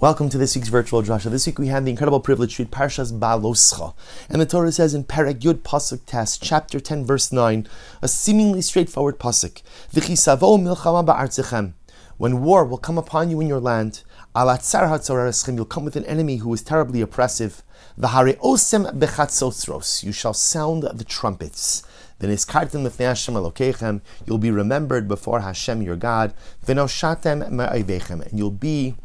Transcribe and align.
Welcome 0.00 0.30
to 0.30 0.38
this 0.38 0.56
week's 0.56 0.68
virtual 0.68 1.02
drasha. 1.02 1.30
This 1.30 1.44
week 1.44 1.58
we 1.58 1.66
have 1.66 1.84
the 1.84 1.90
incredible 1.90 2.20
privilege 2.20 2.56
to 2.56 2.62
read 2.62 2.72
Parshas 2.72 3.12
Beha'aloscha. 3.12 3.92
And 4.30 4.40
the 4.40 4.46
Torah 4.46 4.72
says 4.72 4.94
in 4.94 5.04
Perek 5.04 5.40
Yud 5.40 5.58
Pasuk 5.58 6.06
Tes, 6.06 6.38
chapter 6.38 6.80
10, 6.80 7.04
verse 7.04 7.30
9, 7.30 7.68
a 8.00 8.08
seemingly 8.08 8.62
straightforward 8.62 9.18
pasuk. 9.18 9.60
V'chisavo 9.92 10.58
milchama 10.58 11.04
ba'artzechem. 11.04 11.74
When 12.16 12.40
war 12.40 12.64
will 12.64 12.78
come 12.78 12.96
upon 12.96 13.28
you 13.28 13.42
in 13.42 13.46
your 13.46 13.60
land, 13.60 14.02
alatzar 14.34 14.88
hatzorereschem, 14.88 15.56
you'll 15.56 15.66
come 15.66 15.84
with 15.84 15.96
an 15.96 16.06
enemy 16.06 16.36
who 16.36 16.54
is 16.54 16.62
terribly 16.62 17.02
oppressive. 17.02 17.62
V'hare 18.00 18.38
osem 18.38 18.98
bechatzosros. 18.98 20.02
You 20.02 20.12
shall 20.12 20.32
sound 20.32 20.84
the 20.94 21.04
trumpets. 21.04 21.82
V'niskartem 22.20 22.88
lefnei 22.88 23.08
Hashem. 23.08 24.00
You'll 24.24 24.38
be 24.38 24.50
remembered 24.50 25.06
before 25.08 25.40
Hashem 25.40 25.82
your 25.82 25.96
God. 25.96 26.32
V'noshatem 26.64 27.50
me'ayvechem. 27.50 28.26
And 28.26 28.38
you'll 28.38 28.50
be 28.50 28.96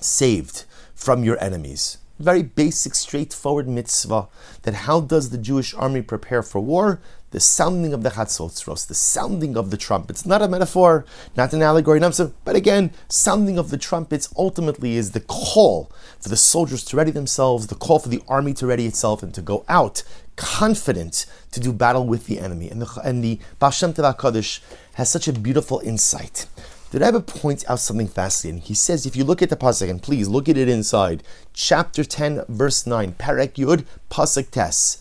saved 0.00 0.64
from 0.94 1.24
your 1.24 1.42
enemies. 1.42 1.98
Very 2.18 2.42
basic, 2.42 2.94
straightforward 2.94 3.66
mitzvah 3.66 4.28
that 4.62 4.74
how 4.74 5.00
does 5.00 5.30
the 5.30 5.38
Jewish 5.38 5.72
army 5.74 6.02
prepare 6.02 6.42
for 6.42 6.60
war? 6.60 7.00
The 7.30 7.40
sounding 7.40 7.94
of 7.94 8.02
the 8.02 8.10
chatzotzros, 8.10 8.86
the 8.86 8.94
sounding 8.94 9.56
of 9.56 9.70
the 9.70 9.78
trumpets. 9.78 10.26
Not 10.26 10.42
a 10.42 10.48
metaphor, 10.48 11.06
not 11.36 11.54
an 11.54 11.62
allegory, 11.62 12.00
but 12.00 12.56
again, 12.56 12.90
sounding 13.08 13.56
of 13.56 13.70
the 13.70 13.78
trumpets 13.78 14.28
ultimately 14.36 14.96
is 14.96 15.12
the 15.12 15.20
call 15.20 15.90
for 16.20 16.28
the 16.28 16.36
soldiers 16.36 16.84
to 16.86 16.96
ready 16.96 17.10
themselves, 17.10 17.68
the 17.68 17.74
call 17.74 18.00
for 18.00 18.10
the 18.10 18.22
army 18.28 18.52
to 18.54 18.66
ready 18.66 18.84
itself 18.84 19.22
and 19.22 19.32
to 19.32 19.40
go 19.40 19.64
out 19.68 20.02
confident 20.36 21.24
to 21.52 21.60
do 21.60 21.72
battle 21.72 22.06
with 22.06 22.26
the 22.26 22.38
enemy. 22.38 22.68
And 22.68 22.82
the, 22.82 23.00
and 23.04 23.24
the 23.24 23.38
Baal 23.58 23.70
Shem 23.70 23.94
HaKadosh 23.94 24.60
has 24.94 25.08
such 25.08 25.28
a 25.28 25.32
beautiful 25.32 25.80
insight 25.80 26.46
the 26.90 26.98
Rebbe 26.98 27.20
points 27.20 27.64
out 27.68 27.78
something 27.78 28.08
fascinating. 28.08 28.62
He 28.62 28.74
says, 28.74 29.06
if 29.06 29.14
you 29.14 29.22
look 29.22 29.42
at 29.42 29.50
the 29.50 29.56
pasuk, 29.56 29.88
and 29.88 30.02
please 30.02 30.28
look 30.28 30.48
at 30.48 30.56
it 30.56 30.68
inside, 30.68 31.22
chapter 31.52 32.02
10, 32.02 32.44
verse 32.48 32.84
9, 32.86 33.12
Perek 33.12 33.54
Yud, 33.54 33.84
pasuk 34.10 34.50
tes. 34.50 34.98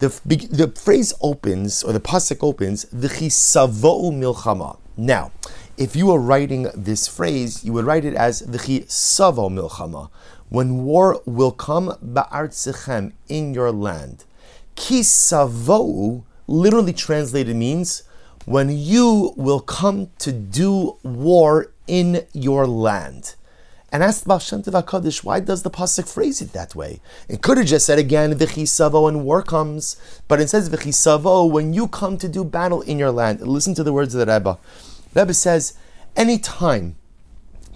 The, 0.00 0.08
the 0.26 0.72
phrase 0.76 1.12
opens, 1.20 1.84
or 1.84 1.92
the 1.92 2.00
pasuk 2.00 2.42
opens, 2.42 2.86
V'chisavo'u 2.86 4.12
milchama. 4.12 4.78
Now, 4.96 5.30
if 5.76 5.94
you 5.94 6.06
were 6.06 6.18
writing 6.18 6.68
this 6.74 7.06
phrase, 7.06 7.64
you 7.64 7.72
would 7.74 7.84
write 7.84 8.04
it 8.04 8.14
as 8.14 8.42
V'chisavo 8.42 9.48
milchama. 9.50 10.10
When 10.48 10.84
war 10.84 11.22
will 11.26 11.52
come, 11.52 11.96
ba'artzechem, 12.04 13.12
in 13.28 13.54
your 13.54 13.70
land. 13.70 14.24
Kisavo'u, 14.74 16.24
literally 16.48 16.92
translated 16.92 17.54
means, 17.54 18.02
when 18.46 18.70
you 18.70 19.34
will 19.36 19.60
come 19.60 20.10
to 20.18 20.32
do 20.32 20.96
war 21.02 21.72
in 21.86 22.26
your 22.32 22.66
land. 22.66 23.34
And 23.92 24.04
asked 24.04 24.26
Baal 24.26 24.38
Shem 24.38 24.62
Tov 24.62 24.84
HaKadosh, 24.84 25.24
why 25.24 25.40
does 25.40 25.62
the 25.62 25.70
Pasuk 25.70 26.08
phrase 26.08 26.40
it 26.40 26.52
that 26.52 26.76
way? 26.76 27.00
It 27.28 27.42
could 27.42 27.58
have 27.58 27.66
just 27.66 27.86
said 27.86 27.98
again, 27.98 28.32
V'chisavo, 28.38 29.08
and 29.08 29.24
war 29.24 29.42
comes, 29.42 29.96
but 30.28 30.40
it 30.40 30.48
says 30.48 30.70
V'chisavo, 30.70 31.50
when 31.50 31.72
you 31.72 31.88
come 31.88 32.16
to 32.18 32.28
do 32.28 32.44
battle 32.44 32.82
in 32.82 32.98
your 32.98 33.10
land. 33.10 33.40
Listen 33.40 33.74
to 33.74 33.82
the 33.82 33.92
words 33.92 34.14
of 34.14 34.24
the 34.24 34.32
Rebbe. 34.32 34.58
Rebbe 35.12 35.34
says, 35.34 35.76
any 36.16 36.38
time 36.38 36.94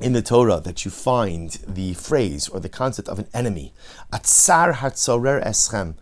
in 0.01 0.13
the 0.13 0.23
Torah 0.23 0.61
that 0.61 0.85
you 0.85 0.91
find 0.91 1.51
the 1.67 1.95
phrase 1.95 2.49
or 2.49 2.61
the 2.61 2.69
concept 2.69 3.09
of 3.09 3.19
an 3.19 3.27
enemy, 3.35 3.73
atzar 4.13 4.75
hatzorer 4.75 5.45
eschem, 5.45 5.95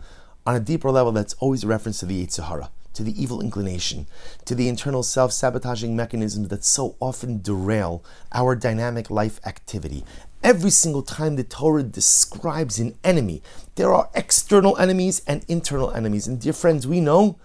on 0.45 0.55
a 0.55 0.61
deeper 0.61 0.91
level, 0.91 1.13
that's 1.13 1.35
always 1.35 1.65
a 1.65 1.67
reference 1.67 2.01
to 2.01 2.07
the 2.07 2.27
Yetzer 2.27 2.49
Hara 2.49 2.69
to 2.95 3.03
the 3.03 3.21
evil 3.21 3.41
inclination, 3.41 4.07
to 4.45 4.55
the 4.55 4.69
internal 4.69 5.03
self 5.03 5.33
sabotaging 5.33 5.97
mechanisms 5.97 6.49
that 6.49 6.65
so 6.65 6.97
often 7.01 7.41
derail 7.43 8.05
our 8.33 8.55
dynamic 8.55 9.11
life 9.11 9.41
activity. 9.45 10.05
Every 10.43 10.71
single 10.71 11.03
time 11.03 11.37
the 11.37 11.45
Torah 11.45 11.85
describes 11.85 12.79
an 12.79 12.97
enemy, 13.05 13.43
there 13.77 13.93
are 13.95 14.11
external 14.15 14.77
enemies 14.77 15.23
and 15.27 15.45
internal 15.47 15.93
enemies. 15.93 16.27
And 16.27 16.41
dear 16.41 16.53
friends, 16.53 16.87
we 16.87 17.01
know 17.01 17.39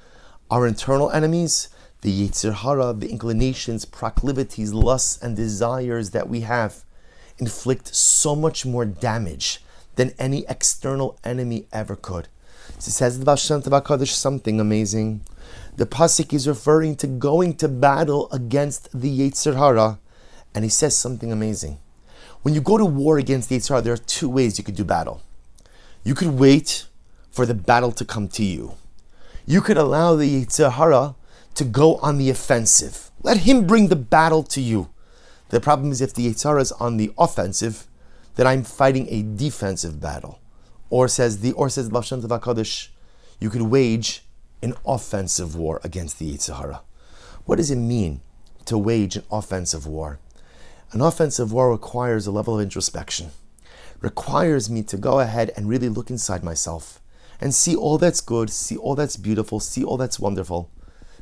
our 0.50 0.66
internal 0.66 1.12
enemies, 1.12 1.69
the 2.02 2.12
Yetzer 2.12 2.53
Hara, 2.53 2.94
the 2.94 3.09
inclinations, 3.09 3.86
proclivities, 3.86 4.74
lusts, 4.74 5.22
and 5.22 5.36
desires 5.36 6.09
that 6.12 6.28
we 6.28 6.41
have, 6.41 6.84
inflict 7.38 7.96
so 7.96 8.36
much 8.36 8.66
more 8.66 8.86
damage 8.86 9.62
than 9.96 10.13
any 10.18 10.46
external 10.47 11.19
enemy 11.24 11.68
ever 11.72 11.96
could. 11.96 12.28
So 12.80 12.90
it 12.90 12.94
says 12.94 13.19
the 13.19 13.25
Baal 13.25 13.36
Shem 13.36 13.62
something 14.06 14.59
amazing. 14.59 15.22
The 15.77 15.85
pasuk 15.85 16.33
is 16.33 16.47
referring 16.47 16.95
to 16.97 17.07
going 17.07 17.55
to 17.57 17.67
battle 17.67 18.31
against 18.31 18.99
the 18.99 19.19
Yetzer 19.19 19.55
Hara, 19.55 19.99
and 20.55 20.65
he 20.65 20.69
says 20.69 20.97
something 20.97 21.31
amazing. 21.31 21.77
When 22.41 22.55
you 22.55 22.61
go 22.61 22.79
to 22.79 22.85
war 22.85 23.19
against 23.19 23.47
the 23.47 23.57
Yetzer 23.57 23.69
Hara, 23.69 23.81
there 23.83 23.93
are 23.93 23.97
two 23.97 24.27
ways 24.27 24.57
you 24.57 24.63
could 24.63 24.75
do 24.75 24.83
battle. 24.83 25.21
You 26.03 26.15
could 26.15 26.39
wait 26.39 26.88
for 27.29 27.45
the 27.45 27.53
battle 27.53 27.91
to 27.91 28.03
come 28.03 28.27
to 28.29 28.43
you. 28.43 28.73
You 29.45 29.61
could 29.61 29.77
allow 29.77 30.15
the 30.15 30.43
Yetzer 30.43 30.71
Hara 30.71 31.13
to 31.53 31.63
go 31.63 31.97
on 31.97 32.17
the 32.17 32.31
offensive. 32.31 33.11
Let 33.21 33.38
him 33.38 33.67
bring 33.67 33.89
the 33.89 33.95
battle 33.95 34.41
to 34.44 34.59
you. 34.59 34.89
The 35.49 35.61
problem 35.61 35.91
is 35.91 36.01
if 36.01 36.11
the 36.11 36.27
Yetzer 36.27 36.49
Hara 36.49 36.61
is 36.61 36.71
on 36.73 36.97
the 36.97 37.13
offensive, 37.19 37.85
then 38.33 38.47
I'm 38.47 38.63
fighting 38.63 39.07
a 39.09 39.21
defensive 39.21 40.01
battle. 40.01 40.39
Or 40.89 41.07
says 41.07 41.41
the 41.41 41.51
or 41.51 41.69
says 41.69 41.89
Baal 41.89 42.01
Shem 42.01 42.23
Tov 42.23 42.39
HaKadosh, 42.39 42.88
you 43.39 43.51
could 43.51 43.61
wage 43.61 44.23
an 44.62 44.73
offensive 44.85 45.56
war 45.56 45.79
against 45.84 46.19
the 46.19 46.34
Yetzer 46.34 46.57
Hara. 46.57 46.81
What 47.45 47.57
does 47.57 47.72
it 47.72 47.75
mean 47.75 48.22
to 48.66 48.78
wage 48.78 49.16
an 49.16 49.23
offensive 49.31 49.85
war? 49.85 50.19
An 50.91 51.01
offensive 51.01 51.51
war 51.51 51.72
requires 51.72 52.28
a 52.28 52.31
level 52.31 52.56
of 52.57 52.63
introspection, 52.63 53.31
requires 54.01 54.69
me 54.69 54.84
to 54.84 54.97
go 54.97 55.19
ahead 55.19 55.51
and 55.56 55.69
really 55.69 55.90
look 55.90 56.09
inside 56.09 56.44
myself 56.44 57.01
and 57.40 57.53
see 57.53 57.75
all 57.75 57.97
that's 57.97 58.22
good, 58.22 58.50
see 58.50 58.78
all 58.78 58.95
that's 58.95 59.18
beautiful, 59.18 59.59
see 59.59 59.84
all 59.84 59.97
that's 59.97 60.19
wonderful, 60.19 60.72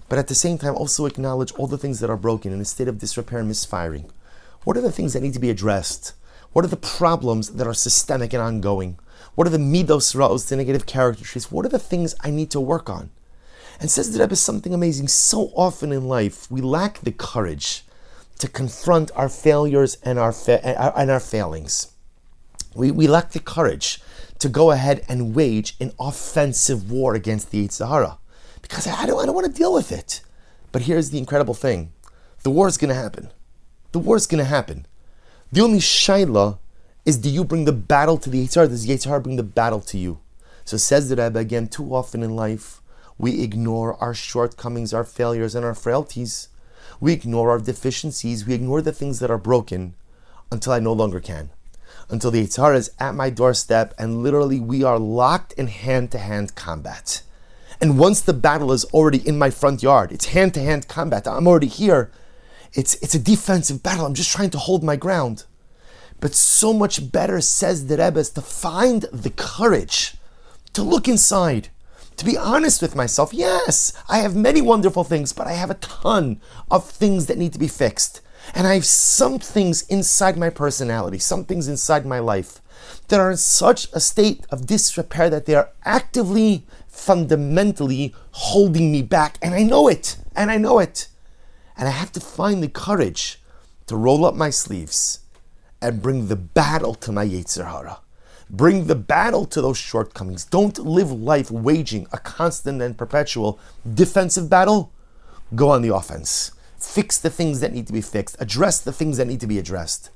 but 0.07 0.19
at 0.19 0.28
the 0.28 0.35
same 0.35 0.57
time 0.57 0.75
also 0.75 1.06
acknowledge 1.06 1.52
all 1.53 1.67
the 1.67 1.78
things 1.78 2.00
that 2.00 2.09
are 2.09 2.17
broken 2.17 2.53
in 2.53 2.62
a 2.62 2.66
state 2.66 2.88
of 2.88 3.00
disrepair 3.00 3.40
and 3.40 3.47
misfiring. 3.47 4.12
What 4.63 4.78
are 4.78 4.81
the 4.81 4.91
things 4.91 5.13
that 5.13 5.22
need 5.22 5.34
to 5.34 5.40
be 5.40 5.50
addressed? 5.50 6.13
What 6.53 6.63
are 6.63 6.69
the 6.69 6.78
problems 6.78 7.50
that 7.50 7.67
are 7.67 7.73
systemic 7.73 8.34
and 8.34 8.41
ongoing? 8.41 8.97
What 9.35 9.47
are 9.47 9.52
the 9.52 9.57
midos 9.57 10.47
the 10.47 10.56
negative 10.56 10.85
character 10.85 11.25
traits? 11.25 11.52
What 11.52 11.66
are 11.66 11.69
the 11.69 11.79
things 11.79 12.16
I 12.22 12.31
need 12.31 12.50
to 12.52 12.62
work 12.62 12.90
on? 12.90 13.09
And 13.80 13.91
says 13.91 14.12
the 14.12 14.19
Rebbe 14.19 14.36
something 14.36 14.74
amazing. 14.74 15.08
So 15.08 15.52
often 15.56 15.91
in 15.91 16.08
life, 16.08 16.50
we 16.50 16.62
lack 16.62 17.02
the 17.02 17.12
courage 17.12 17.84
to 18.40 18.47
confront 18.47 19.12
our 19.16 19.30
failures 19.30 19.97
and 20.03 20.19
our, 20.19 20.31
fa- 20.31 20.66
and 20.97 21.09
our 21.12 21.19
failings. 21.19 21.91
We, 22.74 22.91
we 22.91 23.08
lack 23.08 23.31
the 23.31 23.40
courage 23.40 24.02
to 24.40 24.50
go 24.50 24.72
ahead 24.72 25.03
and 25.08 25.34
wage 25.34 25.75
an 25.80 25.91
offensive 26.00 26.91
war 26.91 27.16
against 27.16 27.52
the 27.52 27.66
Yetzer 27.66 27.88
Hara 27.88 28.18
because 28.62 28.88
I 28.88 29.06
don't, 29.06 29.22
I 29.22 29.25
don't 29.25 29.35
want 29.35 29.47
to 29.47 29.53
deal 29.53 29.74
with 29.74 29.91
it. 29.91 30.22
But 30.72 30.84
here's 30.84 31.09
the 31.09 31.18
incredible 31.18 31.53
thing 31.53 31.94
the 32.44 32.52
war 32.52 32.68
is 32.68 32.78
going 32.78 32.90
to 32.90 32.96
happen. 32.96 33.31
The 33.91 34.00
war 34.00 34.18
is 34.18 34.28
going 34.28 34.44
to 34.44 34.50
happen. 34.50 34.85
The 35.52 35.62
only 35.62 35.80
shaila 35.80 36.59
is 37.06 37.18
do 37.18 37.30
you 37.30 37.46
bring 37.46 37.66
the 37.66 37.72
battle 37.72 38.18
to 38.18 38.30
the 38.30 38.46
Yetzer 38.46 38.56
Hara? 38.56 38.68
Does 38.68 38.85
Yetzer 38.85 39.08
Hara 39.08 39.22
bring 39.22 39.38
the 39.38 39.44
battle 39.44 39.80
to 39.81 39.97
you? 39.97 40.19
So 40.66 40.78
says 40.78 41.08
the 41.08 41.16
Rebbe 41.16 41.40
again, 41.40 41.68
too 41.68 41.96
often 41.96 42.24
in 42.24 42.35
life, 42.35 42.81
we 43.18 43.42
ignore 43.42 43.96
our 44.03 44.14
shortcomings, 44.14 44.94
our 44.94 45.03
failures, 45.03 45.56
and 45.56 45.66
our 45.66 45.76
frailties. 45.76 46.50
We 47.00 47.14
ignore 47.14 47.52
our 47.52 47.59
deficiencies. 47.59 48.46
We 48.46 48.53
ignore 48.53 48.81
the 48.81 48.92
things 48.92 49.20
that 49.20 49.31
are 49.31 49.38
broken 49.38 49.96
until 50.52 50.74
I 50.74 50.80
no 50.80 50.94
longer 50.94 51.20
can. 51.20 51.50
Until 52.09 52.31
the 52.31 52.46
Yetzer 52.46 52.76
is 52.76 52.92
at 53.00 53.16
my 53.16 53.30
doorstep 53.30 53.94
and 53.98 54.22
literally 54.22 54.59
we 54.59 54.84
are 54.84 55.00
locked 55.00 55.53
in 55.53 55.68
hand 55.68 56.12
to 56.12 56.20
hand 56.20 56.56
combat. 56.56 57.24
And 57.81 57.98
once 57.98 58.22
the 58.22 58.34
battle 58.34 58.72
is 58.72 58.86
already 58.86 59.28
in 59.28 59.38
my 59.38 59.50
front 59.50 59.82
yard, 59.82 60.12
it's 60.12 60.26
hand 60.28 60.53
to 60.53 60.62
hand 60.62 60.88
combat. 60.88 61.28
I'm 61.28 61.47
already 61.47 61.68
here. 61.68 62.12
It's, 62.74 62.96
it's 62.96 63.16
a 63.16 63.20
defensive 63.20 63.82
battle. 63.82 64.06
I'm 64.06 64.14
just 64.14 64.32
trying 64.32 64.52
to 64.52 64.58
hold 64.58 64.84
my 64.84 64.96
ground. 64.96 65.46
But 66.20 66.34
so 66.34 66.74
much 66.74 67.12
better, 67.12 67.41
says 67.41 67.88
the 67.88 67.97
Rebbe, 67.97 68.20
is 68.20 68.29
to 68.32 68.41
find 68.41 69.03
the 69.11 69.29
courage 69.29 70.16
to 70.73 70.84
look 70.84 71.08
inside 71.08 71.70
to 72.17 72.26
be 72.26 72.38
honest 72.38 72.82
with 72.82 72.96
myself, 72.96 73.34
yes, 73.34 73.94
I 74.08 74.20
have 74.20 74.35
many 74.35 74.62
wonderful 74.62 75.03
things, 75.03 75.34
but 75.34 75.47
I 75.47 75.53
have 75.53 75.70
a 75.70 75.76
ton 75.76 76.41
of 76.72 76.90
things 76.90 77.26
that 77.26 77.38
need 77.38 77.53
to 77.53 77.59
be 77.59 77.67
fixed. 77.67 78.22
And 78.53 78.67
I 78.67 78.76
have 78.76 78.85
some 78.85 79.40
things 79.40 79.82
inside 79.88 80.38
my 80.38 80.50
personality, 80.50 81.17
some 81.20 81.46
things 81.46 81.67
inside 81.67 82.06
my 82.06 82.20
life 82.20 82.62
that 83.08 83.20
are 83.20 83.32
in 83.32 83.38
such 83.38 83.88
a 83.94 84.00
state 84.00 84.46
of 84.52 84.67
disrepair 84.67 85.29
that 85.29 85.46
they 85.46 85.56
are 85.56 85.70
actively, 85.84 86.66
fundamentally 86.88 88.14
holding 88.32 88.91
me 88.91 89.02
back. 89.02 89.38
And 89.41 89.53
I 89.56 89.64
know 89.64 89.88
it. 89.88 90.18
And 90.35 90.52
I 90.52 90.58
know 90.58 90.79
it. 90.79 91.08
And 91.78 91.88
I 91.88 91.91
have 91.91 92.11
to 92.14 92.20
find 92.20 92.61
the 92.61 92.70
courage 92.70 93.41
to 93.88 93.96
roll 93.96 94.26
up 94.26 94.35
my 94.35 94.50
sleeves 94.50 95.20
and 95.82 96.02
bring 96.02 96.28
the 96.28 96.35
battle 96.35 96.96
to 96.96 97.11
my 97.11 97.26
Yetzer 97.26 97.70
Hara. 97.70 98.00
Bring 98.50 98.86
the 98.86 98.96
battle 98.96 99.46
to 99.47 99.62
those 99.62 99.78
shortcomings. 99.78 100.46
Don't 100.46 100.78
live 100.78 101.12
life 101.12 101.50
waging 101.50 102.08
a 102.12 102.18
constant 102.18 102.82
and 102.82 102.97
perpetual 102.97 103.59
defensive 103.92 104.50
battle. 104.50 104.92
Go 105.56 105.70
on 105.70 105.82
the 105.82 105.94
offense. 105.94 106.52
Fix 106.78 107.18
the 107.18 107.30
things 107.30 107.59
that 107.59 107.74
need 107.74 107.88
to 107.88 107.94
be 107.94 108.02
fixed. 108.02 108.36
Address 108.40 108.80
the 108.80 108.94
things 108.94 109.18
that 109.18 109.28
need 109.28 109.40
to 109.42 109.47
be 109.47 109.58
addressed. 109.58 110.12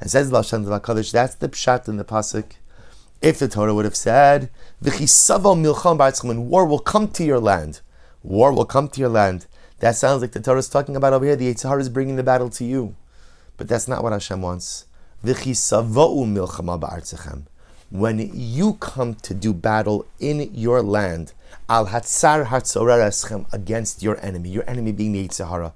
And 0.00 0.10
says 0.10 0.30
Lashon 0.30 0.64
that's 1.12 1.34
the 1.34 1.48
pshat 1.48 1.88
in 1.88 1.96
the 1.96 2.04
pasuk. 2.04 2.52
If 3.22 3.38
the 3.38 3.48
Torah 3.48 3.74
would 3.74 3.84
have 3.84 3.96
said, 3.96 4.50
war 4.80 6.66
will 6.66 6.78
come 6.78 7.08
to 7.08 7.24
your 7.24 7.38
land. 7.38 7.80
War 8.22 8.52
will 8.52 8.64
come 8.64 8.88
to 8.88 9.00
your 9.00 9.10
land. 9.10 9.46
That 9.80 9.96
sounds 9.96 10.22
like 10.22 10.32
the 10.32 10.40
Torah 10.40 10.58
is 10.58 10.68
talking 10.68 10.96
about 10.96 11.12
over 11.12 11.24
here. 11.24 11.36
The 11.36 11.52
Yetzer 11.52 11.80
is 11.80 11.88
bringing 11.88 12.16
the 12.16 12.22
battle 12.22 12.50
to 12.50 12.64
you, 12.64 12.94
but 13.56 13.68
that's 13.68 13.88
not 13.88 14.02
what 14.02 14.12
Hashem 14.12 14.40
wants. 14.40 14.86
V'chisavo 15.24 16.26
milchama 16.26 16.80
ba'atzchem. 16.80 17.44
When 17.90 18.30
you 18.32 18.74
come 18.74 19.14
to 19.16 19.34
do 19.34 19.52
battle 19.52 20.06
in 20.20 20.54
your 20.54 20.80
land, 20.80 21.32
al 21.68 21.88
hatsar 21.88 22.46
hatzar 22.46 22.86
hatzorereschem 22.86 23.52
against 23.52 24.00
your 24.00 24.16
enemy, 24.24 24.50
your 24.50 24.62
enemy 24.70 24.92
being 24.92 25.10
the 25.10 25.26
Yetzer 25.26 25.48
Hara. 25.48 25.74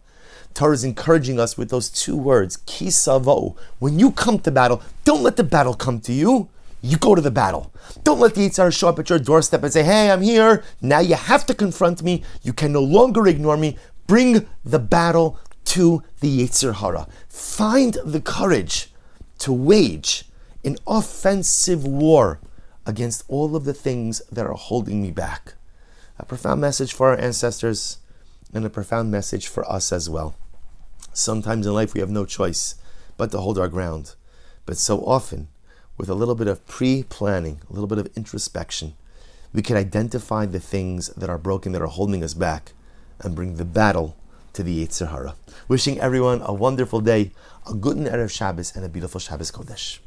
Torah 0.55 0.75
is 0.75 0.85
encouraging 0.85 1.41
us 1.41 1.59
with 1.59 1.71
those 1.71 1.89
two 1.89 2.17
words, 2.17 2.59
kisavo. 2.59 3.57
When 3.81 3.99
you 3.99 4.13
come 4.13 4.39
to 4.39 4.53
battle, 4.53 4.81
don't 5.05 5.25
let 5.25 5.35
the 5.35 5.43
battle 5.43 5.75
come 5.75 5.99
to 6.03 6.13
you. 6.13 6.49
You 6.83 6.99
go 6.99 7.17
to 7.17 7.21
the 7.21 7.33
battle. 7.33 7.73
Don't 8.05 8.21
let 8.21 8.37
the 8.37 8.49
Yetzer 8.49 8.73
show 8.73 8.91
up 8.91 9.01
at 9.01 9.11
your 9.11 9.19
doorstep 9.19 9.65
and 9.65 9.73
say, 9.73 9.83
hey, 9.83 10.13
I'm 10.13 10.23
here. 10.23 10.63
Now 10.81 11.01
you 11.01 11.17
have 11.17 11.45
to 11.47 11.55
confront 11.55 12.05
me. 12.05 12.23
You 12.43 12.53
can 12.53 12.71
no 12.71 12.81
longer 12.81 13.27
ignore 13.27 13.57
me. 13.57 13.77
Bring 14.07 14.47
the 14.65 14.79
battle 14.79 15.41
to 15.65 16.05
the 16.21 16.47
Yetzer 16.47 16.77
Hara. 16.77 17.09
Find 17.29 17.95
the 18.05 18.21
courage 18.21 18.93
to 19.41 19.53
wage 19.53 20.27
an 20.65 20.77
offensive 20.87 21.87
war 21.87 22.41
against 22.87 23.25
all 23.29 23.55
of 23.55 23.65
the 23.65 23.75
things 23.75 24.21
that 24.31 24.47
are 24.47 24.55
holding 24.55 25.03
me 25.03 25.11
back. 25.11 25.55
A 26.19 26.25
profound 26.25 26.61
message 26.61 26.93
for 26.93 27.09
our 27.11 27.19
ancestors 27.19 27.99
and 28.53 28.65
a 28.65 28.71
profound 28.71 29.11
message 29.11 29.49
for 29.49 29.71
us 29.71 29.93
as 29.93 30.09
well. 30.09 30.37
Sometimes 31.13 31.67
in 31.67 31.75
life 31.75 31.95
we 31.95 32.01
have 32.01 32.11
no 32.11 32.25
choice 32.25 32.77
but 33.17 33.31
to 33.31 33.39
hold 33.39 33.59
our 33.59 33.69
ground. 33.69 34.15
But 34.67 34.77
so 34.79 35.01
often, 35.01 35.49
with 35.97 36.09
a 36.09 36.15
little 36.15 36.35
bit 36.35 36.49
of 36.49 36.67
pre 36.67 37.03
planning, 37.05 37.61
a 37.69 37.73
little 37.73 37.87
bit 37.87 37.99
of 37.99 38.09
introspection, 38.17 38.95
we 39.53 39.63
can 39.63 39.77
identify 39.77 40.47
the 40.47 40.61
things 40.61 41.09
that 41.09 41.31
are 41.31 41.39
broken, 41.39 41.73
that 41.73 41.83
are 41.83 41.87
holding 41.87 42.25
us 42.25 42.35
back, 42.35 42.73
and 43.21 43.37
bring 43.37 43.57
the 43.57 43.65
battle 43.65 44.17
to 44.55 44.63
the 44.63 44.85
Yetzer 44.85 45.11
Hara. 45.11 45.37
Wishing 45.69 46.01
everyone 46.01 46.43
a 46.45 46.53
wonderful 46.53 47.01
day, 47.01 47.33
a 47.69 47.75
good 47.75 47.97
Erev 47.99 48.31
Shabbos, 48.31 48.75
and 48.75 48.85
a 48.85 48.89
beautiful 48.89 49.21
Shabbos 49.21 49.53
Kodesh. 49.53 49.99